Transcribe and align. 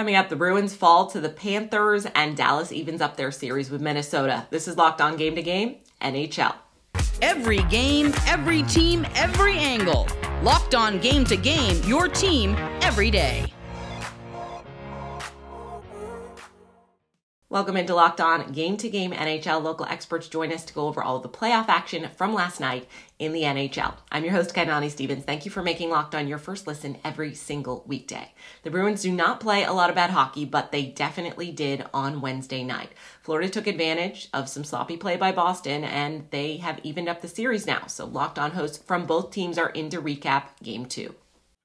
Coming 0.00 0.16
up, 0.16 0.30
the 0.30 0.36
Bruins 0.36 0.74
fall 0.74 1.08
to 1.08 1.20
the 1.20 1.28
Panthers 1.28 2.06
and 2.14 2.34
Dallas 2.34 2.72
evens 2.72 3.02
up 3.02 3.18
their 3.18 3.30
series 3.30 3.68
with 3.68 3.82
Minnesota. 3.82 4.46
This 4.48 4.66
is 4.66 4.78
Locked 4.78 5.02
On 5.02 5.14
Game 5.14 5.34
to 5.34 5.42
Game, 5.42 5.76
NHL. 6.00 6.54
Every 7.20 7.62
game, 7.64 8.14
every 8.26 8.62
team, 8.62 9.06
every 9.14 9.58
angle. 9.58 10.08
Locked 10.42 10.74
On 10.74 10.98
Game 11.00 11.24
to 11.26 11.36
Game, 11.36 11.82
your 11.86 12.08
team 12.08 12.56
every 12.80 13.10
day. 13.10 13.52
Welcome 17.52 17.76
into 17.76 17.96
Locked 17.96 18.20
On 18.20 18.52
Game 18.52 18.76
to 18.76 18.88
Game 18.88 19.10
NHL. 19.10 19.60
Local 19.60 19.84
experts 19.86 20.28
join 20.28 20.52
us 20.52 20.64
to 20.66 20.72
go 20.72 20.86
over 20.86 21.02
all 21.02 21.16
of 21.16 21.24
the 21.24 21.28
playoff 21.28 21.68
action 21.68 22.08
from 22.16 22.32
last 22.32 22.60
night 22.60 22.86
in 23.18 23.32
the 23.32 23.42
NHL. 23.42 23.94
I'm 24.12 24.22
your 24.22 24.34
host, 24.34 24.54
Kainani 24.54 24.88
Stevens. 24.88 25.24
Thank 25.24 25.44
you 25.44 25.50
for 25.50 25.60
making 25.60 25.90
Locked 25.90 26.14
On 26.14 26.28
your 26.28 26.38
first 26.38 26.68
listen 26.68 26.98
every 27.02 27.34
single 27.34 27.82
weekday. 27.88 28.32
The 28.62 28.70
Bruins 28.70 29.02
do 29.02 29.10
not 29.10 29.40
play 29.40 29.64
a 29.64 29.72
lot 29.72 29.90
of 29.90 29.96
bad 29.96 30.10
hockey, 30.10 30.44
but 30.44 30.70
they 30.70 30.86
definitely 30.86 31.50
did 31.50 31.84
on 31.92 32.20
Wednesday 32.20 32.62
night. 32.62 32.92
Florida 33.20 33.48
took 33.48 33.66
advantage 33.66 34.28
of 34.32 34.48
some 34.48 34.62
sloppy 34.62 34.96
play 34.96 35.16
by 35.16 35.32
Boston, 35.32 35.82
and 35.82 36.28
they 36.30 36.58
have 36.58 36.78
evened 36.84 37.08
up 37.08 37.20
the 37.20 37.26
series 37.26 37.66
now. 37.66 37.88
So 37.88 38.06
Locked 38.06 38.38
On 38.38 38.52
hosts 38.52 38.78
from 38.78 39.06
both 39.06 39.32
teams 39.32 39.58
are 39.58 39.70
in 39.70 39.90
to 39.90 40.00
recap 40.00 40.44
Game 40.62 40.86
2. 40.86 41.12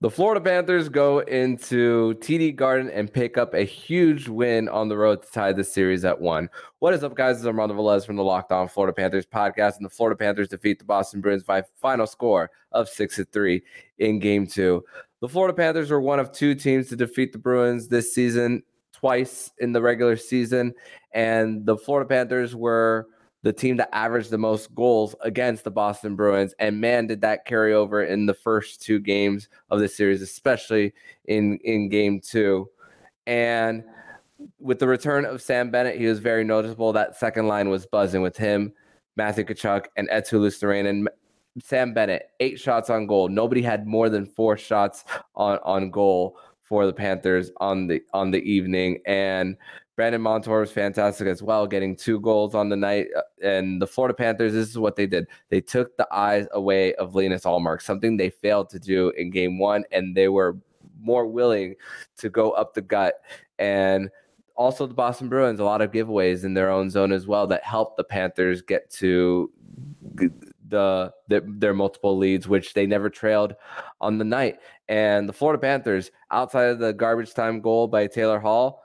The 0.02 0.12
Florida 0.12 0.42
Panthers 0.42 0.90
go 0.90 1.20
into 1.20 2.16
TD 2.16 2.54
Garden 2.58 2.90
and 2.90 3.12
pick 3.12 3.38
up 3.38 3.54
a 3.54 3.64
huge 3.64 4.28
win 4.28 4.68
on 4.68 4.90
the 4.90 4.98
road 4.98 5.22
to 5.22 5.32
tie 5.32 5.54
the 5.54 5.64
series 5.64 6.04
at 6.04 6.20
one. 6.20 6.50
What 6.80 6.94
is 6.94 7.02
up, 7.02 7.16
guys? 7.16 7.38
It's 7.38 7.46
Armando 7.46 7.74
Velez 7.76 8.06
from 8.06 8.18
the 8.18 8.24
Locked 8.24 8.52
On 8.52 8.68
Florida 8.68 8.94
Panthers 8.94 9.26
podcast, 9.26 9.78
and 9.78 9.86
the 9.86 9.90
Florida 9.90 10.18
Panthers 10.18 10.50
defeat 10.50 10.80
the 10.80 10.86
Boston 10.86 11.22
Bruins 11.22 11.44
by 11.44 11.64
final 11.82 12.06
score 12.08 12.52
of 12.74 12.90
six 12.90 13.16
to 13.16 13.24
three 13.24 13.64
in 13.98 14.20
Game 14.20 14.46
Two. 14.46 14.84
The 15.22 15.30
Florida 15.30 15.54
Panthers 15.54 15.90
were 15.90 16.02
one 16.02 16.20
of 16.20 16.34
two 16.34 16.56
teams 16.56 16.90
to 16.90 16.98
defeat 16.98 17.32
the 17.32 17.40
Bruins 17.40 17.88
this 17.88 18.14
season, 18.14 18.64
twice 18.92 19.50
in 19.60 19.72
the 19.72 19.82
regular 19.82 20.18
season, 20.18 20.74
and 21.14 21.66
the 21.66 21.78
Florida 21.78 22.08
Panthers 22.08 22.54
were 22.54 23.08
the 23.46 23.54
team 23.54 23.78
that 23.78 23.94
averaged 23.94 24.32
the 24.32 24.40
most 24.40 24.74
goals 24.74 25.14
against 25.22 25.64
the 25.64 25.70
Boston 25.70 26.16
Bruins. 26.16 26.56
And 26.58 26.82
man, 26.82 27.06
did 27.06 27.22
that 27.22 27.46
carry 27.46 27.76
over 27.76 28.04
in 28.04 28.26
the 28.26 28.34
first 28.34 28.82
two 28.82 29.00
games 29.00 29.50
of 29.70 29.80
the 29.80 29.88
series, 29.88 30.24
especially 30.24 30.96
in, 31.26 31.60
in 31.64 31.88
game 31.88 32.20
two. 32.20 32.68
And 33.28 33.84
with 34.60 34.80
the 34.80 34.88
return 34.88 35.26
of 35.26 35.44
Sam 35.44 35.70
Bennett, 35.70 36.00
he 36.00 36.08
was 36.08 36.18
very 36.18 36.44
noticeable. 36.44 36.92
That 36.92 37.18
second 37.18 37.48
line 37.48 37.70
was 37.70 37.86
buzzing 37.86 38.24
with 38.24 38.36
him, 38.36 38.74
Matthew 39.16 39.44
Tkachuk, 39.44 39.86
and 39.96 40.10
Eetu 40.10 40.40
Luostarinen. 40.40 40.90
And 40.90 41.10
Sam 41.64 41.94
Bennett, 41.94 42.32
eight 42.40 42.60
shots 42.60 42.90
on 42.90 43.06
goal. 43.06 43.30
Nobody 43.30 43.62
had 43.62 43.86
more 43.86 44.10
than 44.10 44.26
four 44.26 44.58
shots 44.58 45.06
on, 45.36 45.60
on 45.64 45.92
goal 45.92 46.36
for 46.64 46.88
the 46.88 46.94
Panthers 46.94 47.52
on 47.58 47.86
the 47.86 48.02
on 48.12 48.32
the 48.32 48.42
evening. 48.42 49.02
And 49.06 49.56
Brandon 49.96 50.22
Montour 50.22 50.60
was 50.60 50.72
fantastic 50.72 51.28
as 51.28 51.42
well, 51.42 51.66
getting 51.66 51.96
two 51.96 52.20
goals 52.20 52.54
on 52.54 52.70
the 52.70 52.76
night. 52.76 53.08
Uh, 53.16 53.22
and 53.42 53.82
the 53.82 53.88
Florida 53.88 54.14
Panthers, 54.14 54.54
this 54.54 54.70
is 54.70 54.78
what 54.78 54.96
they 54.96 55.08
did. 55.08 55.28
They 55.50 55.62
took 55.62 55.96
the 55.96 56.08
eyes 56.14 56.48
away 56.52 56.94
of 56.96 57.16
Linus 57.16 57.44
Ullmark, 57.46 57.82
something 57.82 58.18
they 58.18 58.30
failed 58.30 58.70
to 58.72 58.80
do 58.80 59.10
in 59.12 59.30
game 59.30 59.58
one, 59.58 59.86
and 59.92 60.16
they 60.16 60.28
were 60.28 60.58
more 61.00 61.26
willing 61.28 61.76
to 62.18 62.30
go 62.30 62.52
up 62.52 62.74
the 62.74 62.82
gut. 62.82 63.16
And 63.58 64.10
also 64.56 64.86
the 64.86 64.94
Boston 64.94 65.30
Bruins, 65.30 65.60
a 65.60 65.64
lot 65.64 65.82
of 65.82 65.92
giveaways 65.92 66.44
in 66.44 66.54
their 66.54 66.70
own 66.70 66.90
zone 66.90 67.12
as 67.12 67.28
well 67.28 67.48
that 67.48 67.64
helped 67.64 67.98
the 67.98 68.04
Panthers 68.04 68.62
get 68.62 68.90
to 68.92 69.50
the, 70.68 71.14
the, 71.28 71.44
their 71.46 71.74
multiple 71.74 72.18
leads, 72.18 72.48
which 72.48 72.74
they 72.74 72.86
never 72.86 73.10
trailed 73.10 73.56
on 74.02 74.18
the 74.18 74.26
night. 74.26 74.60
And 74.90 75.30
the 75.30 75.34
Florida 75.34 75.60
Panthers, 75.60 76.12
outside 76.32 76.66
of 76.66 76.80
the 76.80 76.94
garbage 76.94 77.34
time 77.34 77.62
goal 77.62 77.88
by 77.88 78.08
Taylor 78.08 78.40
Hall, 78.40 78.84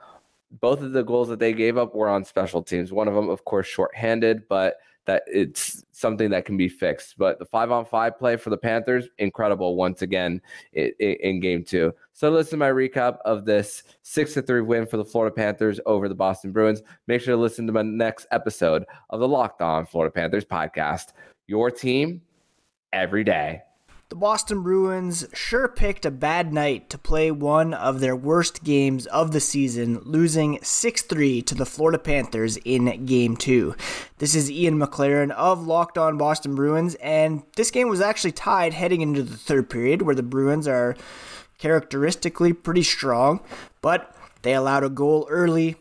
both 0.61 0.83
of 0.83 0.93
the 0.93 1.05
goals 1.05 1.29
that 1.29 1.39
they 1.39 1.53
gave 1.53 1.79
up 1.79 1.95
were 1.95 2.09
on 2.09 2.25
special 2.25 2.63
teams. 2.63 2.93
One 2.93 3.09
of 3.09 3.15
them, 3.15 3.29
of 3.29 3.45
course, 3.45 3.67
shorthanded, 3.67 4.49
but 4.49 4.77
that 5.07 5.23
it's 5.27 5.85
something 5.93 6.31
that 6.31 6.45
can 6.45 6.57
be 6.57 6.69
fixed. 6.69 7.17
But 7.17 7.39
the 7.39 7.45
five 7.45 7.71
on 7.71 7.85
five 7.85 8.19
play 8.19 8.37
for 8.37 8.51
the 8.51 8.57
Panthers, 8.57 9.09
incredible 9.19 9.77
once 9.77 10.03
again 10.03 10.41
in, 10.73 10.93
in, 10.99 11.41
game 11.41 11.65
two. 11.65 11.93
So 12.13 12.31
listen 12.31 12.53
to 12.53 12.57
my 12.59 12.71
recap 12.71 13.19
of 13.25 13.45
this 13.45 13.83
six 14.03 14.35
to 14.35 14.43
three 14.43 14.61
win 14.61 14.87
for 14.87 14.97
the 14.97 15.05
Florida 15.05 15.35
Panthers 15.35 15.81
over 15.87 16.09
the 16.09 16.15
Boston 16.15 16.53
Bruins. 16.53 16.83
Make 17.07 17.23
sure 17.23 17.35
to 17.35 17.41
listen 17.41 17.67
to 17.67 17.73
my 17.73 17.83
next 17.83 18.27
episode 18.31 18.85
of 19.11 19.21
the 19.21 19.29
Locked 19.29 19.63
On 19.63 19.87
Florida 19.87 20.13
Panthers 20.13 20.45
podcast. 20.45 21.13
Your 21.47 21.71
team 21.71 22.23
every 22.93 23.25
day. 23.25 23.63
The 24.11 24.17
Boston 24.17 24.65
Bruins 24.65 25.25
sure 25.33 25.69
picked 25.69 26.05
a 26.05 26.11
bad 26.11 26.53
night 26.53 26.91
to 26.91 26.99
play 26.99 27.31
one 27.31 27.73
of 27.73 28.01
their 28.01 28.17
worst 28.17 28.65
games 28.65 29.07
of 29.07 29.31
the 29.31 29.39
season, 29.39 30.01
losing 30.03 30.59
6 30.61 31.03
3 31.03 31.43
to 31.43 31.55
the 31.55 31.65
Florida 31.65 31.97
Panthers 31.97 32.57
in 32.65 33.07
Game 33.07 33.37
2. 33.37 33.77
This 34.19 34.35
is 34.35 34.51
Ian 34.51 34.81
McLaren 34.81 35.31
of 35.31 35.65
Locked 35.65 35.97
On 35.97 36.19
Boston 36.19 36.57
Bruins, 36.57 36.97
and 36.97 37.45
this 37.55 37.71
game 37.71 37.89
was 37.89 38.01
actually 38.01 38.33
tied 38.33 38.75
heading 38.75 39.01
into 39.01 39.23
the 39.23 39.37
third 39.37 39.71
period, 39.71 40.03
where 40.03 40.17
the 40.17 40.25
Bruins 40.25 40.67
are 40.67 40.97
characteristically 41.59 42.53
pretty 42.53 42.83
strong, 42.83 43.39
but 43.81 44.13
they 44.43 44.55
allowed 44.55 44.83
a 44.83 44.91
goal 44.91 45.29
early. 45.31 45.77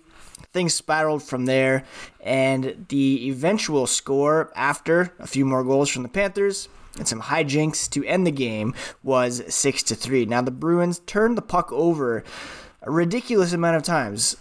Things 0.54 0.76
spiraled 0.76 1.24
from 1.24 1.48
there, 1.48 1.84
and 2.22 2.86
the 2.90 3.28
eventual 3.28 3.88
score 3.88 4.52
after 4.56 5.14
a 5.18 5.26
few 5.26 5.46
more 5.46 5.64
goals 5.64 5.90
from 5.90 6.04
the 6.04 6.10
Panthers 6.10 6.70
and 7.00 7.08
some 7.08 7.22
hijinks 7.22 7.90
to 7.90 8.06
end 8.06 8.28
the 8.28 8.32
game 8.32 8.76
was 9.02 9.42
6 9.48 9.84
to 9.84 9.96
3. 9.96 10.26
Now 10.26 10.42
the 10.42 10.52
Bruins 10.52 11.00
turned 11.00 11.38
the 11.38 11.42
puck 11.42 11.72
over 11.72 12.24
a 12.82 12.92
ridiculous 12.92 13.54
amount 13.54 13.78
of 13.78 13.84
times. 13.84 14.36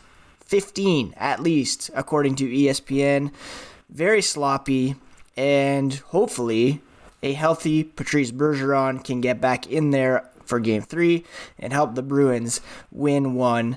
15 0.45 1.15
at 1.17 1.41
least 1.41 1.91
according 1.95 2.35
to 2.37 2.49
ESPN. 2.49 3.33
Very 3.89 4.21
sloppy 4.21 4.97
and 5.37 5.95
hopefully 5.95 6.83
a 7.23 7.33
healthy 7.33 7.85
Patrice 7.85 8.33
Bergeron 8.33 9.03
can 9.03 9.21
get 9.21 9.41
back 9.41 9.67
in 9.67 9.91
there 9.91 10.29
for 10.45 10.59
game 10.59 10.83
3 10.83 11.25
and 11.59 11.73
help 11.73 11.95
the 11.95 12.03
Bruins 12.03 12.61
win 12.91 13.35
one 13.35 13.77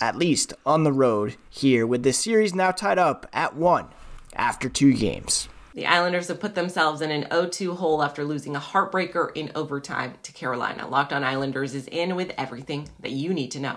at 0.00 0.16
least 0.16 0.52
on 0.66 0.84
the 0.84 0.92
road 0.92 1.36
here 1.48 1.86
with 1.86 2.02
this 2.02 2.18
series 2.18 2.54
now 2.54 2.70
tied 2.70 2.98
up 2.98 3.26
at 3.32 3.56
1 3.56 3.86
after 4.34 4.68
2 4.68 4.94
games. 4.94 5.48
The 5.74 5.86
Islanders 5.86 6.28
have 6.28 6.38
put 6.38 6.54
themselves 6.54 7.00
in 7.00 7.10
an 7.10 7.24
0-2 7.30 7.74
hole 7.76 8.02
after 8.02 8.24
losing 8.24 8.54
a 8.54 8.60
heartbreaker 8.60 9.34
in 9.34 9.50
overtime 9.54 10.14
to 10.22 10.32
Carolina. 10.32 10.86
Locked 10.86 11.14
on 11.14 11.24
Islanders 11.24 11.74
is 11.74 11.86
in 11.86 12.14
with 12.14 12.30
everything 12.36 12.88
that 13.00 13.12
you 13.12 13.32
need 13.32 13.50
to 13.52 13.60
know. 13.60 13.76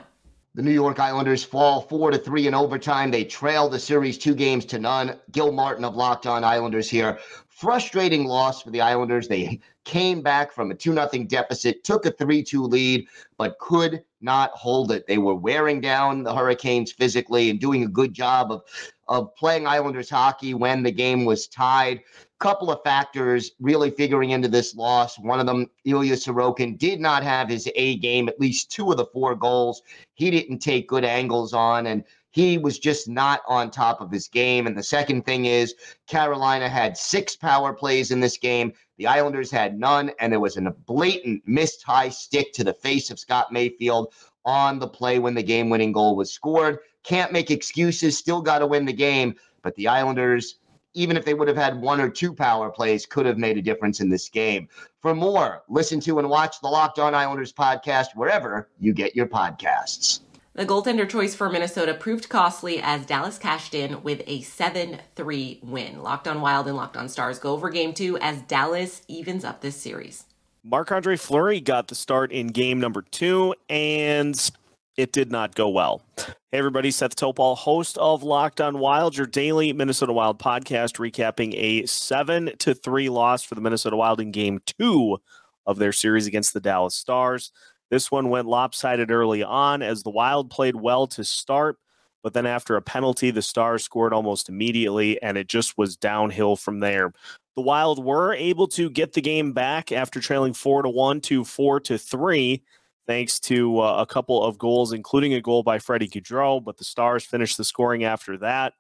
The 0.56 0.62
New 0.62 0.72
York 0.72 1.00
Islanders 1.00 1.46
fall 1.46 1.82
four 1.82 2.12
to 2.12 2.18
three 2.18 2.48
in 2.48 2.54
overtime. 2.54 3.12
They 3.12 3.24
trail 3.24 3.70
the 3.70 3.80
series 3.80 4.18
two 4.18 4.36
games 4.36 4.66
to 4.66 4.80
none. 4.80 5.18
Gil 5.32 5.54
Martin 5.54 5.86
of 5.86 5.96
Locked 5.96 6.28
On 6.28 6.44
Islanders 6.44 6.90
here. 6.90 7.18
Frustrating 7.56 8.26
loss 8.26 8.62
for 8.62 8.70
the 8.70 8.82
Islanders. 8.82 9.30
They 9.30 9.62
came 9.86 10.22
back 10.22 10.52
from 10.52 10.72
a 10.72 10.76
2 10.76 10.94
0 10.94 11.08
deficit, 11.26 11.86
took 11.86 12.06
a 12.06 12.12
3 12.12 12.44
2 12.44 12.62
lead, 12.62 13.08
but 13.38 13.58
could 13.60 14.04
not 14.20 14.52
hold 14.52 14.92
it. 14.92 15.08
They 15.08 15.20
were 15.20 15.36
wearing 15.36 15.80
down 15.80 16.24
the 16.24 16.36
Hurricanes 16.36 16.92
physically 16.92 17.50
and 17.50 17.58
doing 17.58 17.84
a 17.84 17.88
good 17.88 18.14
job 18.14 18.52
of 18.52 18.64
of 19.08 19.34
playing 19.36 19.68
Islanders 19.68 20.10
hockey 20.10 20.54
when 20.54 20.84
the 20.84 20.92
game 20.92 21.24
was 21.24 21.48
tied. 21.48 22.02
Couple 22.40 22.70
of 22.72 22.84
factors 22.84 23.52
really 23.62 23.90
figuring 23.90 24.32
into 24.32 24.50
this 24.50 24.76
loss. 24.76 25.18
One 25.18 25.40
of 25.40 25.46
them, 25.46 25.68
Ilya 25.86 26.16
Sorokin, 26.16 26.78
did 26.78 27.00
not 27.00 27.24
have 27.24 27.48
his 27.48 27.70
A 27.76 27.98
game, 28.00 28.28
at 28.28 28.38
least 28.38 28.70
two 28.70 28.92
of 28.92 28.98
the 28.98 29.06
four 29.06 29.34
goals. 29.34 29.82
He 30.16 30.30
didn't 30.30 30.60
take 30.60 30.90
good 30.90 31.06
angles 31.06 31.54
on, 31.54 31.88
and 31.88 32.04
he 32.36 32.58
was 32.58 32.80
just 32.80 33.08
not 33.08 33.44
on 33.48 33.72
top 33.72 34.02
of 34.02 34.12
his 34.12 34.28
game. 34.28 34.68
And 34.68 34.78
the 34.78 34.84
second 34.84 35.26
thing 35.26 35.46
is, 35.46 35.74
Carolina 36.06 36.68
had 36.68 36.98
six 36.98 37.34
power 37.34 37.72
plays 37.72 38.12
in 38.12 38.20
this 38.20 38.38
game. 38.38 38.74
The 38.98 39.08
Islanders 39.08 39.50
had 39.50 39.80
none, 39.80 40.12
and 40.20 40.34
there 40.34 40.42
was 40.42 40.58
a 40.58 40.62
blatant 40.86 41.44
missed 41.46 41.84
high 41.84 42.10
stick 42.10 42.52
to 42.52 42.66
the 42.66 42.74
face 42.74 43.10
of 43.10 43.20
Scott 43.20 43.54
Mayfield 43.54 44.14
on 44.44 44.80
the 44.80 44.88
play 44.88 45.18
when 45.18 45.34
the 45.34 45.42
game 45.42 45.70
winning 45.70 45.94
goal 45.94 46.18
was 46.18 46.30
scored. 46.30 46.80
Can't 47.04 47.32
make 47.32 47.52
excuses, 47.52 48.18
still 48.18 48.42
got 48.42 48.60
to 48.60 48.68
win 48.68 48.84
the 48.84 48.92
game. 48.92 49.36
But 49.62 49.74
the 49.76 49.88
Islanders, 49.88 50.56
even 50.94 51.16
if 51.16 51.24
they 51.24 51.36
would 51.36 51.48
have 51.48 51.56
had 51.56 51.80
one 51.80 52.02
or 52.02 52.10
two 52.10 52.34
power 52.34 52.70
plays, 52.70 53.06
could 53.06 53.26
have 53.26 53.38
made 53.38 53.58
a 53.58 53.62
difference 53.62 54.02
in 54.02 54.10
this 54.10 54.28
game. 54.28 54.68
For 55.02 55.16
more, 55.16 55.64
listen 55.70 56.02
to 56.02 56.20
and 56.20 56.30
watch 56.30 56.60
the 56.60 56.68
Locked 56.68 57.00
On 57.00 57.16
Islanders 57.16 57.54
podcast 57.54 58.08
wherever 58.14 58.68
you 58.78 58.92
get 58.92 59.16
your 59.16 59.28
podcasts. 59.28 60.20
The 60.56 60.66
goaltender 60.66 61.08
choice 61.08 61.36
for 61.36 61.50
Minnesota 61.50 61.94
proved 61.94 62.30
costly 62.30 62.80
as 62.82 63.06
Dallas 63.06 63.38
cashed 63.38 63.76
in 63.76 64.02
with 64.04 64.22
a 64.26 64.40
7 64.40 65.00
3 65.14 65.60
win. 65.62 66.02
Locked 66.02 66.30
on 66.30 66.40
Wild 66.40 66.68
and 66.68 66.78
Locked 66.78 66.96
on 66.96 67.10
Stars 67.10 67.40
go 67.40 67.52
over 67.52 67.70
game 67.70 67.94
two 67.94 68.18
as 68.20 68.42
Dallas 68.44 69.02
evens 69.10 69.44
up 69.44 69.60
this 69.60 69.76
series. 69.76 70.24
Marc 70.64 70.94
Andre 70.94 71.18
Fleury 71.18 71.60
got 71.60 71.90
the 71.90 71.96
start 71.96 72.32
in 72.32 72.48
game 72.48 72.80
number 72.80 73.02
two, 73.02 73.54
and 73.70 74.50
it 74.96 75.12
did 75.12 75.30
not 75.30 75.56
go 75.56 75.68
well. 75.68 76.02
Hey, 76.18 76.60
everybody, 76.60 76.90
Seth 76.90 77.18
Topal, 77.18 77.58
host 77.58 77.98
of 77.98 78.24
Locked 78.24 78.62
on 78.62 78.80
Wild, 78.80 79.18
your 79.18 79.28
daily 79.28 79.74
Minnesota 79.74 80.14
Wild 80.14 80.40
podcast, 80.40 80.96
recapping 81.00 81.54
a 81.58 81.86
7 81.86 82.54
to 82.60 82.74
3 82.74 83.10
loss 83.10 83.44
for 83.44 83.56
the 83.56 83.62
Minnesota 83.62 83.98
Wild 83.98 84.22
in 84.22 84.32
game 84.32 84.62
two 84.66 85.18
of 85.66 85.80
their 85.80 85.92
series 85.92 86.28
against 86.28 86.54
the 86.54 86.62
Dallas 86.62 86.96
Stars. 86.96 87.52
This 87.90 88.12
one 88.12 88.30
went 88.30 88.48
lopsided 88.48 89.12
early 89.12 89.44
on 89.44 89.82
as 89.82 90.04
the 90.04 90.10
Wild 90.10 90.50
played 90.50 90.76
well 90.76 91.08
to 91.08 91.24
start, 91.24 91.78
but 92.24 92.34
then 92.34 92.46
after 92.46 92.76
a 92.76 92.82
penalty, 92.82 93.30
the 93.30 93.42
Stars 93.42 93.84
scored 93.84 94.14
almost 94.14 94.50
immediately, 94.50 95.22
and 95.22 95.38
it 95.38 95.48
just 95.48 95.78
was 95.78 95.96
downhill 95.96 96.56
from 96.56 96.80
there. 96.80 97.14
The 97.56 97.62
Wild 97.62 98.04
were 98.04 98.34
able 98.34 98.68
to 98.70 98.90
get 98.90 99.14
the 99.14 99.22
game 99.22 99.54
back 99.54 99.92
after 99.92 100.20
trailing 100.20 100.54
four 100.54 100.82
to 100.82 100.90
one 100.90 101.22
to 101.22 101.44
four 101.44 101.80
to 101.82 101.98
three, 101.98 102.64
thanks 103.06 103.40
to 103.42 103.80
uh, 103.80 103.98
a 104.02 104.06
couple 104.06 104.44
of 104.44 104.58
goals, 104.58 104.92
including 104.92 105.36
a 105.36 105.42
goal 105.42 105.62
by 105.62 105.78
Freddie 105.78 106.10
Gaudreau. 106.10 106.64
But 106.64 106.78
the 106.78 106.84
Stars 106.84 107.24
finished 107.24 107.58
the 107.58 107.64
scoring 107.64 108.04
after 108.04 108.38
that, 108.38 108.74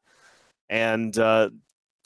and 0.68 1.18
uh, 1.20 1.52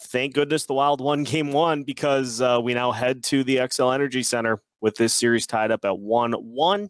thank 0.03 0.33
goodness 0.33 0.65
the 0.65 0.73
Wild 0.73 0.99
won 0.99 1.23
Game 1.23 1.53
One 1.53 1.83
because 1.83 2.41
uh, 2.41 2.59
we 2.61 2.73
now 2.73 2.91
head 2.91 3.23
to 3.25 3.45
the 3.45 3.57
Xcel 3.57 3.95
Energy 3.95 4.23
Center 4.23 4.61
with 4.81 4.95
this 4.95 5.13
series 5.13 5.47
tied 5.47 5.71
up 5.71 5.85
at 5.85 5.99
one 5.99 6.33
one. 6.33 6.89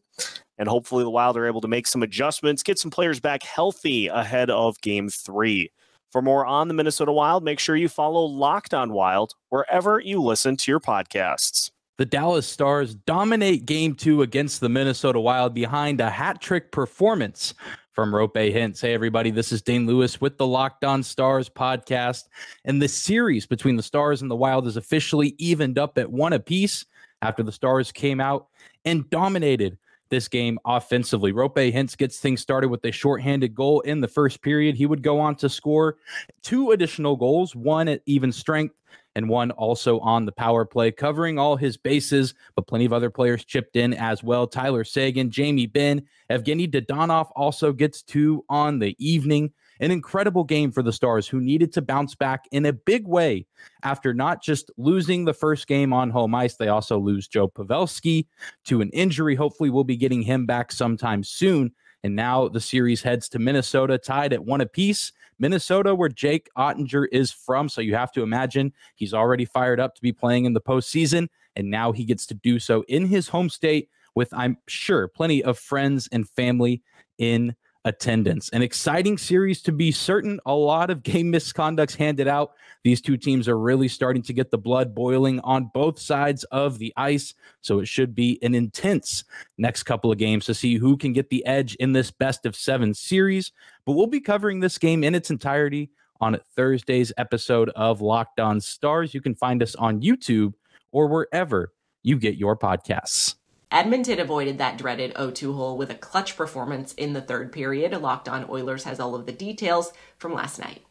And 0.57 0.67
hopefully, 0.67 1.03
the 1.03 1.09
Wild 1.09 1.37
are 1.37 1.47
able 1.47 1.61
to 1.61 1.67
make 1.67 1.87
some 1.87 2.03
adjustments, 2.03 2.63
get 2.63 2.77
some 2.77 2.91
players 2.91 3.19
back 3.19 3.43
healthy 3.43 4.07
ahead 4.07 4.49
of 4.49 4.79
game 4.81 5.09
three. 5.09 5.71
For 6.11 6.21
more 6.21 6.45
on 6.45 6.67
the 6.67 6.73
Minnesota 6.73 7.11
Wild, 7.11 7.43
make 7.43 7.59
sure 7.59 7.75
you 7.75 7.87
follow 7.87 8.25
Locked 8.25 8.73
On 8.73 8.91
Wild 8.91 9.35
wherever 9.49 9.99
you 9.99 10.21
listen 10.21 10.57
to 10.57 10.71
your 10.71 10.79
podcasts. 10.79 11.71
The 11.97 12.05
Dallas 12.05 12.47
Stars 12.47 12.95
dominate 12.95 13.65
game 13.65 13.93
two 13.93 14.21
against 14.21 14.59
the 14.59 14.69
Minnesota 14.69 15.19
Wild 15.19 15.53
behind 15.53 16.01
a 16.01 16.09
hat 16.09 16.41
trick 16.41 16.71
performance 16.71 17.53
from 17.91 18.13
Roope 18.13 18.53
Hintz. 18.53 18.81
Hey, 18.81 18.93
everybody, 18.93 19.29
this 19.31 19.51
is 19.51 19.61
Dane 19.61 19.85
Lewis 19.85 20.21
with 20.21 20.37
the 20.37 20.47
Locked 20.47 20.85
On 20.85 21.03
Stars 21.03 21.49
podcast. 21.49 22.23
And 22.63 22.81
the 22.81 22.87
series 22.87 23.45
between 23.45 23.75
the 23.75 23.83
Stars 23.83 24.21
and 24.21 24.31
the 24.31 24.35
Wild 24.35 24.65
is 24.65 24.77
officially 24.77 25.35
evened 25.37 25.77
up 25.77 25.97
at 25.97 26.09
one 26.09 26.33
apiece 26.33 26.85
after 27.21 27.43
the 27.43 27.51
Stars 27.51 27.91
came 27.91 28.19
out 28.19 28.47
and 28.85 29.09
dominated 29.09 29.77
this 30.09 30.27
game 30.27 30.59
offensively. 30.65 31.31
Roope 31.31 31.71
Hintz 31.71 31.95
gets 31.95 32.19
things 32.19 32.41
started 32.41 32.69
with 32.69 32.83
a 32.85 32.91
shorthanded 32.91 33.53
goal 33.53 33.81
in 33.81 34.01
the 34.01 34.07
first 34.07 34.41
period. 34.41 34.75
He 34.75 34.85
would 34.85 35.03
go 35.03 35.19
on 35.19 35.35
to 35.35 35.49
score 35.49 35.97
two 36.41 36.71
additional 36.71 37.15
goals, 37.15 37.55
one 37.55 37.87
at 37.87 38.01
even 38.05 38.31
strength 38.31 38.75
and 39.15 39.29
one 39.29 39.51
also 39.51 39.99
on 39.99 40.25
the 40.25 40.31
power 40.31 40.65
play, 40.65 40.91
covering 40.91 41.37
all 41.37 41.55
his 41.55 41.77
bases, 41.77 42.33
but 42.55 42.67
plenty 42.67 42.85
of 42.85 42.93
other 42.93 43.09
players 43.09 43.43
chipped 43.43 43.75
in 43.75 43.93
as 43.93 44.23
well. 44.23 44.47
Tyler 44.47 44.83
Seguin, 44.83 45.29
Jamie 45.29 45.67
Benn, 45.67 46.03
Evgeny 46.29 46.69
Dadonov 46.69 47.29
also 47.35 47.71
gets 47.71 48.01
two 48.01 48.45
on 48.49 48.79
the 48.79 48.95
evening. 48.97 49.51
An 49.79 49.91
incredible 49.91 50.43
game 50.43 50.71
for 50.71 50.83
the 50.83 50.91
Stars, 50.91 51.27
who 51.27 51.39
needed 51.39 51.71
to 51.73 51.81
bounce 51.81 52.15
back 52.15 52.45
in 52.51 52.65
a 52.65 52.73
big 52.73 53.07
way 53.07 53.45
after 53.83 54.13
not 54.13 54.43
just 54.43 54.71
losing 54.77 55.25
the 55.25 55.33
first 55.33 55.67
game 55.67 55.93
on 55.93 56.09
home 56.09 56.35
ice, 56.35 56.55
they 56.55 56.67
also 56.67 56.99
lose 56.99 57.27
Joe 57.27 57.47
Pavelski 57.47 58.27
to 58.65 58.81
an 58.81 58.89
injury. 58.89 59.35
Hopefully, 59.35 59.69
we'll 59.69 59.83
be 59.83 59.97
getting 59.97 60.21
him 60.21 60.45
back 60.45 60.71
sometime 60.71 61.23
soon. 61.23 61.71
And 62.03 62.15
now 62.15 62.47
the 62.47 62.61
series 62.61 63.01
heads 63.01 63.27
to 63.29 63.39
Minnesota, 63.39 63.97
tied 63.97 64.33
at 64.33 64.45
one 64.45 64.61
apiece. 64.61 65.11
Minnesota, 65.37 65.95
where 65.95 66.09
Jake 66.09 66.49
Oettinger 66.57 67.07
is 67.11 67.31
from. 67.31 67.69
So 67.69 67.81
you 67.81 67.95
have 67.95 68.11
to 68.13 68.23
imagine 68.23 68.73
he's 68.95 69.13
already 69.13 69.45
fired 69.45 69.79
up 69.79 69.95
to 69.95 70.01
be 70.01 70.11
playing 70.11 70.45
in 70.45 70.53
the 70.53 70.61
postseason. 70.61 71.27
And 71.55 71.69
now 71.69 71.91
he 71.91 72.05
gets 72.05 72.25
to 72.27 72.33
do 72.33 72.59
so 72.59 72.83
in 72.87 73.07
his 73.07 73.29
home 73.29 73.49
state 73.49 73.89
with, 74.15 74.33
I'm 74.33 74.57
sure, 74.67 75.07
plenty 75.07 75.43
of 75.43 75.57
friends 75.57 76.09
and 76.11 76.29
family 76.29 76.81
in 77.17 77.55
attendance. 77.85 78.49
An 78.49 78.61
exciting 78.61 79.17
series 79.17 79.61
to 79.63 79.71
be 79.71 79.91
certain. 79.91 80.39
A 80.45 80.53
lot 80.53 80.89
of 80.89 81.03
game 81.03 81.31
misconducts 81.31 81.95
handed 81.95 82.27
out. 82.27 82.53
These 82.83 83.01
two 83.01 83.17
teams 83.17 83.47
are 83.47 83.57
really 83.57 83.87
starting 83.87 84.21
to 84.23 84.33
get 84.33 84.51
the 84.51 84.57
blood 84.57 84.93
boiling 84.93 85.39
on 85.41 85.71
both 85.73 85.99
sides 85.99 86.43
of 86.45 86.77
the 86.77 86.93
ice. 86.97 87.33
So 87.61 87.79
it 87.79 87.87
should 87.87 88.13
be 88.13 88.39
an 88.41 88.53
intense 88.53 89.23
next 89.57 89.83
couple 89.83 90.11
of 90.11 90.17
games 90.17 90.45
to 90.45 90.53
see 90.53 90.75
who 90.75 90.97
can 90.97 91.13
get 91.13 91.29
the 91.29 91.45
edge 91.45 91.75
in 91.75 91.93
this 91.93 92.11
best 92.11 92.45
of 92.45 92.55
seven 92.55 92.93
series. 92.93 93.51
But 93.85 93.93
we'll 93.93 94.07
be 94.07 94.21
covering 94.21 94.59
this 94.59 94.77
game 94.77 95.03
in 95.03 95.15
its 95.15 95.29
entirety 95.29 95.89
on 96.21 96.37
Thursday's 96.55 97.13
episode 97.17 97.69
of 97.69 98.01
Locked 98.01 98.39
On 98.39 98.59
Stars. 98.59 99.13
You 99.13 99.21
can 99.21 99.35
find 99.35 99.63
us 99.63 99.75
on 99.75 100.01
YouTube 100.01 100.53
or 100.91 101.07
wherever 101.07 101.73
you 102.03 102.17
get 102.17 102.35
your 102.35 102.57
podcasts. 102.57 103.35
Edmonton 103.71 104.19
avoided 104.19 104.57
that 104.57 104.79
dreaded 104.79 105.13
0-2 105.13 105.55
hole 105.55 105.77
with 105.77 105.91
a 105.91 105.95
clutch 105.95 106.35
performance 106.35 106.93
in 106.93 107.13
the 107.13 107.21
third 107.21 107.51
period. 107.51 107.91
Locked 108.01 108.27
on 108.27 108.49
Oilers 108.49 108.85
has 108.85 108.99
all 108.99 109.13
of 109.13 109.27
the 109.27 109.31
details 109.31 109.93
from 110.17 110.33
last 110.33 110.59
night. 110.59 110.81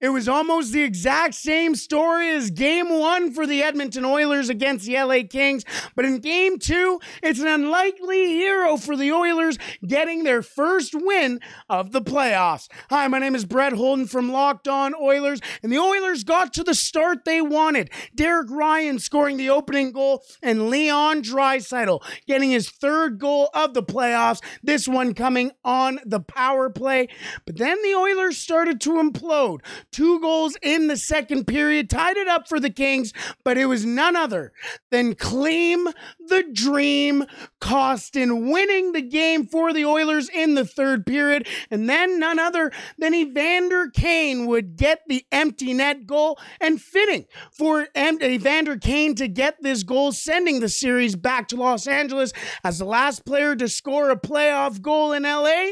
It 0.00 0.10
was 0.10 0.28
almost 0.28 0.72
the 0.72 0.84
exact 0.84 1.34
same 1.34 1.74
story 1.74 2.30
as 2.30 2.52
game 2.52 2.88
one 2.88 3.32
for 3.32 3.48
the 3.48 3.64
Edmonton 3.64 4.04
Oilers 4.04 4.48
against 4.48 4.86
the 4.86 4.94
LA 4.94 5.24
Kings. 5.28 5.64
But 5.96 6.04
in 6.04 6.20
game 6.20 6.60
two, 6.60 7.00
it's 7.20 7.40
an 7.40 7.48
unlikely 7.48 8.26
hero 8.26 8.76
for 8.76 8.96
the 8.96 9.10
Oilers 9.10 9.58
getting 9.84 10.22
their 10.22 10.40
first 10.40 10.94
win 10.94 11.40
of 11.68 11.90
the 11.90 12.00
playoffs. 12.00 12.68
Hi, 12.90 13.08
my 13.08 13.18
name 13.18 13.34
is 13.34 13.44
Brett 13.44 13.72
Holden 13.72 14.06
from 14.06 14.30
Locked 14.30 14.68
On 14.68 14.94
Oilers, 14.94 15.40
and 15.64 15.72
the 15.72 15.78
Oilers 15.78 16.22
got 16.22 16.54
to 16.54 16.62
the 16.62 16.76
start 16.76 17.24
they 17.24 17.42
wanted. 17.42 17.90
Derek 18.14 18.50
Ryan 18.52 19.00
scoring 19.00 19.36
the 19.36 19.50
opening 19.50 19.90
goal, 19.90 20.22
and 20.40 20.70
Leon 20.70 21.22
Draisaitl 21.22 22.04
getting 22.24 22.52
his 22.52 22.68
third 22.68 23.18
goal 23.18 23.50
of 23.52 23.74
the 23.74 23.82
playoffs, 23.82 24.44
this 24.62 24.86
one 24.86 25.12
coming 25.12 25.50
on 25.64 25.98
the 26.06 26.20
power 26.20 26.70
play. 26.70 27.08
But 27.44 27.58
then 27.58 27.82
the 27.82 27.96
Oilers 27.96 28.38
started 28.38 28.80
to 28.82 28.90
implode 28.90 29.62
two 29.92 30.20
goals 30.20 30.56
in 30.62 30.88
the 30.88 30.96
second 30.96 31.46
period, 31.46 31.90
tied 31.90 32.16
it 32.16 32.28
up 32.28 32.48
for 32.48 32.60
the 32.60 32.70
Kings, 32.70 33.12
but 33.44 33.58
it 33.58 33.66
was 33.66 33.84
none 33.84 34.16
other 34.16 34.52
than 34.90 35.14
Klim 35.14 35.88
the 36.28 36.44
Dream 36.52 37.24
Kostin 37.60 38.52
winning 38.52 38.92
the 38.92 39.02
game 39.02 39.46
for 39.46 39.72
the 39.72 39.84
Oilers 39.84 40.28
in 40.28 40.54
the 40.54 40.64
third 40.64 41.06
period. 41.06 41.46
And 41.70 41.88
then 41.88 42.18
none 42.18 42.38
other 42.38 42.72
than 42.98 43.14
Evander 43.14 43.88
Kane 43.90 44.46
would 44.46 44.76
get 44.76 45.02
the 45.08 45.24
empty 45.32 45.74
net 45.74 46.06
goal 46.06 46.38
and 46.60 46.80
fitting 46.80 47.26
for 47.52 47.88
Evander 47.96 48.76
Kane 48.76 49.14
to 49.16 49.28
get 49.28 49.62
this 49.62 49.82
goal, 49.82 50.12
sending 50.12 50.60
the 50.60 50.68
series 50.68 51.16
back 51.16 51.48
to 51.48 51.56
Los 51.56 51.86
Angeles 51.86 52.32
as 52.64 52.78
the 52.78 52.84
last 52.84 53.24
player 53.24 53.56
to 53.56 53.68
score 53.68 54.10
a 54.10 54.16
playoff 54.16 54.80
goal 54.80 55.12
in 55.12 55.22
LA 55.22 55.68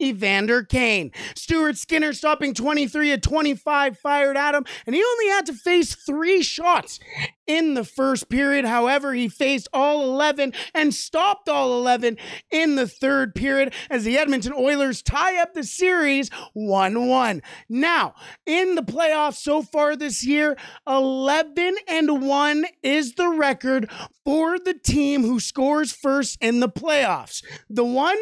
Evander 0.00 0.62
Kane. 0.62 1.12
Stuart 1.34 1.76
Skinner 1.76 2.12
stopping 2.12 2.54
23 2.54 3.12
at 3.12 3.22
25 3.22 3.98
fired 3.98 4.36
at 4.36 4.54
him, 4.54 4.64
and 4.86 4.94
he 4.94 5.02
only 5.02 5.28
had 5.28 5.46
to 5.46 5.52
face 5.52 5.94
three 5.94 6.42
shots 6.42 7.00
in 7.46 7.74
the 7.74 7.84
first 7.84 8.28
period. 8.28 8.64
However, 8.64 9.12
he 9.12 9.28
faced 9.28 9.68
all 9.72 10.04
11 10.04 10.52
and 10.74 10.94
stopped 10.94 11.48
all 11.48 11.78
11 11.78 12.16
in 12.50 12.76
the 12.76 12.86
third 12.86 13.34
period 13.34 13.74
as 13.90 14.04
the 14.04 14.16
Edmonton 14.16 14.52
Oilers 14.56 15.02
tie 15.02 15.40
up 15.40 15.54
the 15.54 15.64
series 15.64 16.30
1 16.52 17.08
1. 17.08 17.42
Now, 17.68 18.14
in 18.46 18.76
the 18.76 18.82
playoffs 18.82 19.36
so 19.36 19.62
far 19.62 19.96
this 19.96 20.24
year, 20.24 20.56
11 20.86 21.76
and 21.88 22.22
1 22.22 22.64
is 22.82 23.14
the 23.14 23.28
record 23.28 23.90
for 24.24 24.58
the 24.58 24.74
team 24.74 25.22
who 25.22 25.40
scores 25.40 25.92
first 25.92 26.38
in 26.40 26.60
the 26.60 26.68
playoffs. 26.68 27.42
The 27.68 27.84
one 27.84 28.18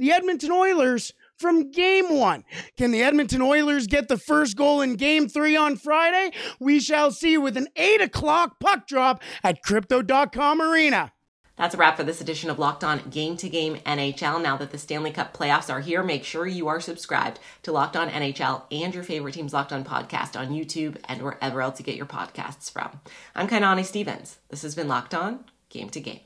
the 0.00 0.12
Edmonton 0.12 0.50
Oilers 0.50 1.12
from 1.40 1.70
game 1.70 2.16
one. 2.16 2.44
Can 2.76 2.90
the 2.90 3.02
Edmonton 3.02 3.42
Oilers 3.42 3.86
get 3.86 4.08
the 4.08 4.18
first 4.18 4.56
goal 4.56 4.82
in 4.82 4.94
game 4.94 5.28
three 5.28 5.56
on 5.56 5.76
Friday? 5.76 6.36
We 6.60 6.78
shall 6.80 7.10
see 7.10 7.38
with 7.38 7.56
an 7.56 7.68
8 7.76 8.02
o'clock 8.02 8.60
puck 8.60 8.86
drop 8.86 9.22
at 9.42 9.62
Crypto.com 9.62 10.60
Arena. 10.60 11.12
That's 11.56 11.74
a 11.74 11.78
wrap 11.78 11.98
for 11.98 12.04
this 12.04 12.22
edition 12.22 12.48
of 12.48 12.58
Locked 12.58 12.84
On 12.84 13.00
Game 13.10 13.36
to 13.36 13.46
Game 13.46 13.76
NHL. 13.84 14.42
Now 14.42 14.56
that 14.56 14.70
the 14.70 14.78
Stanley 14.78 15.10
Cup 15.10 15.36
playoffs 15.36 15.70
are 15.70 15.80
here, 15.80 16.02
make 16.02 16.24
sure 16.24 16.46
you 16.46 16.68
are 16.68 16.80
subscribed 16.80 17.38
to 17.64 17.72
Locked 17.72 17.96
On 17.96 18.08
NHL 18.08 18.62
and 18.70 18.94
your 18.94 19.04
favorite 19.04 19.34
team's 19.34 19.52
Locked 19.52 19.72
On 19.72 19.84
podcast 19.84 20.40
on 20.40 20.48
YouTube 20.48 20.96
and 21.06 21.20
wherever 21.20 21.60
else 21.60 21.78
you 21.78 21.84
get 21.84 21.96
your 21.96 22.06
podcasts 22.06 22.72
from. 22.72 23.00
I'm 23.34 23.46
Kainani 23.46 23.84
Stevens. 23.84 24.38
This 24.48 24.62
has 24.62 24.74
been 24.74 24.88
Locked 24.88 25.14
On 25.14 25.44
Game 25.68 25.90
to 25.90 26.00
Game. 26.00 26.20